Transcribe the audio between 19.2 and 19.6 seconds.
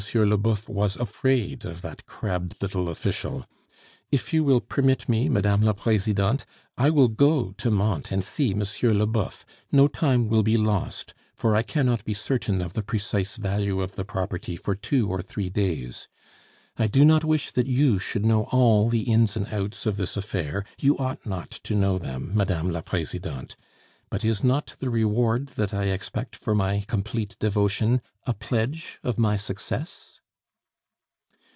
and